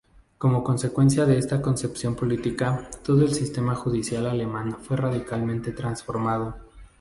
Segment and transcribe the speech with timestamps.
[0.39, 6.55] Como consecuencia de esta concepción política todo el sistema judicial alemán fue radicalmente transformado.